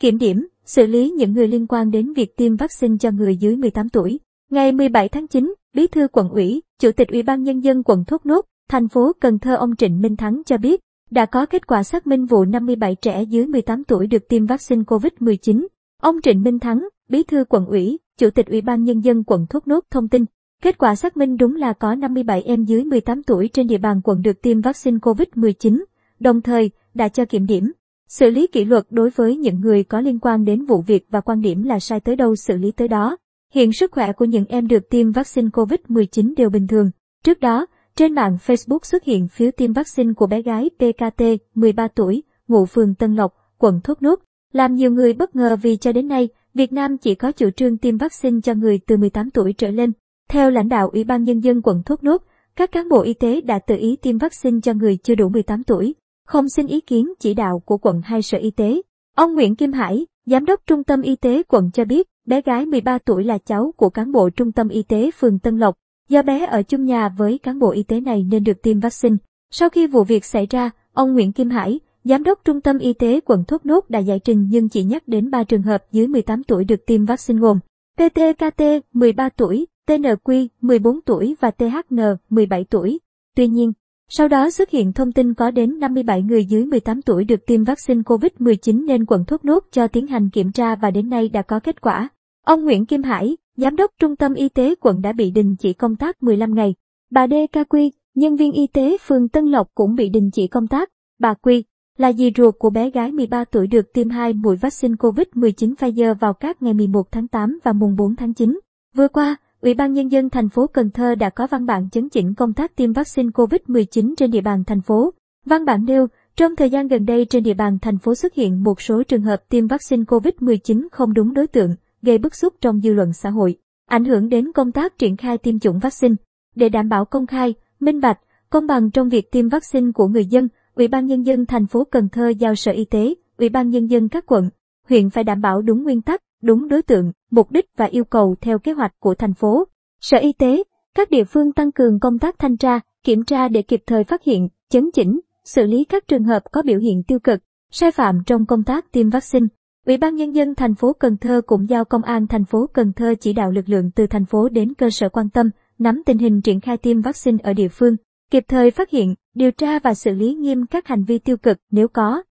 [0.00, 3.56] Kiểm điểm, xử lý những người liên quan đến việc tiêm vaccine cho người dưới
[3.56, 4.20] 18 tuổi.
[4.50, 8.04] Ngày 17 tháng 9, Bí thư quận ủy, Chủ tịch Ủy ban Nhân dân quận
[8.04, 11.66] Thốt Nốt, thành phố Cần Thơ ông Trịnh Minh Thắng cho biết, đã có kết
[11.66, 15.66] quả xác minh vụ 57 trẻ dưới 18 tuổi được tiêm vaccine COVID-19.
[16.02, 19.46] Ông Trịnh Minh Thắng, Bí thư quận ủy, Chủ tịch Ủy ban Nhân dân quận
[19.50, 20.24] Thốt Nốt thông tin,
[20.62, 24.00] kết quả xác minh đúng là có 57 em dưới 18 tuổi trên địa bàn
[24.04, 25.84] quận được tiêm vaccine COVID-19,
[26.20, 27.72] đồng thời đã cho kiểm điểm.
[28.10, 31.20] Xử lý kỷ luật đối với những người có liên quan đến vụ việc và
[31.20, 33.16] quan điểm là sai tới đâu xử lý tới đó.
[33.54, 36.90] Hiện sức khỏe của những em được tiêm vaccine COVID-19 đều bình thường.
[37.24, 41.22] Trước đó, trên mạng Facebook xuất hiện phiếu tiêm vaccine của bé gái PKT,
[41.54, 44.20] 13 tuổi, ngụ phường Tân Lộc, quận Thốt Nốt,
[44.52, 47.78] làm nhiều người bất ngờ vì cho đến nay, Việt Nam chỉ có chủ trương
[47.78, 49.92] tiêm vaccine cho người từ 18 tuổi trở lên.
[50.28, 52.22] Theo lãnh đạo Ủy ban Nhân dân quận Thốt Nốt,
[52.56, 55.64] các cán bộ y tế đã tự ý tiêm vaccine cho người chưa đủ 18
[55.64, 55.94] tuổi,
[56.30, 58.80] không xin ý kiến chỉ đạo của quận hay sở y tế.
[59.16, 62.66] Ông Nguyễn Kim Hải, Giám đốc Trung tâm Y tế quận cho biết, bé gái
[62.66, 65.76] 13 tuổi là cháu của cán bộ Trung tâm Y tế phường Tân Lộc.
[66.08, 69.16] Do bé ở chung nhà với cán bộ y tế này nên được tiêm vaccine.
[69.50, 72.92] Sau khi vụ việc xảy ra, ông Nguyễn Kim Hải, Giám đốc Trung tâm Y
[72.92, 76.06] tế quận Thốt Nốt đã giải trình nhưng chỉ nhắc đến 3 trường hợp dưới
[76.06, 77.58] 18 tuổi được tiêm vaccine gồm
[77.96, 82.98] TTKT 13 tuổi, TNQ 14 tuổi và THN 17 tuổi.
[83.36, 83.72] Tuy nhiên,
[84.12, 87.64] sau đó xuất hiện thông tin có đến 57 người dưới 18 tuổi được tiêm
[87.64, 91.42] vaccine COVID-19 nên quận Thốt Nốt cho tiến hành kiểm tra và đến nay đã
[91.42, 92.08] có kết quả.
[92.44, 95.72] Ông Nguyễn Kim Hải, Giám đốc Trung tâm Y tế quận đã bị đình chỉ
[95.72, 96.74] công tác 15 ngày.
[97.10, 100.46] Bà Đê Ca Quy, nhân viên y tế phường Tân Lộc cũng bị đình chỉ
[100.46, 100.90] công tác.
[101.18, 101.64] Bà Quy,
[101.98, 106.14] là dì ruột của bé gái 13 tuổi được tiêm hai mũi vaccine COVID-19 Pfizer
[106.14, 108.60] vào các ngày 11 tháng 8 và mùng 4 tháng 9.
[108.94, 112.08] Vừa qua, Ủy ban Nhân dân thành phố Cần Thơ đã có văn bản chấn
[112.08, 115.14] chỉnh công tác tiêm vaccine COVID-19 trên địa bàn thành phố.
[115.46, 118.62] Văn bản nêu, trong thời gian gần đây trên địa bàn thành phố xuất hiện
[118.64, 122.80] một số trường hợp tiêm vaccine COVID-19 không đúng đối tượng, gây bức xúc trong
[122.80, 126.14] dư luận xã hội, ảnh hưởng đến công tác triển khai tiêm chủng vaccine.
[126.54, 128.18] Để đảm bảo công khai, minh bạch,
[128.50, 131.84] công bằng trong việc tiêm vaccine của người dân, Ủy ban Nhân dân thành phố
[131.84, 134.50] Cần Thơ giao Sở Y tế, Ủy ban Nhân dân các quận,
[134.88, 138.36] huyện phải đảm bảo đúng nguyên tắc, đúng đối tượng, mục đích và yêu cầu
[138.40, 139.64] theo kế hoạch của thành phố.
[140.00, 140.62] Sở Y tế,
[140.94, 144.24] các địa phương tăng cường công tác thanh tra, kiểm tra để kịp thời phát
[144.24, 147.40] hiện, chấn chỉnh, xử lý các trường hợp có biểu hiện tiêu cực,
[147.70, 149.46] sai phạm trong công tác tiêm vaccine.
[149.86, 152.92] Ủy ban Nhân dân thành phố Cần Thơ cũng giao Công an thành phố Cần
[152.92, 156.18] Thơ chỉ đạo lực lượng từ thành phố đến cơ sở quan tâm, nắm tình
[156.18, 157.96] hình triển khai tiêm vaccine ở địa phương,
[158.30, 161.58] kịp thời phát hiện, điều tra và xử lý nghiêm các hành vi tiêu cực
[161.70, 162.22] nếu có.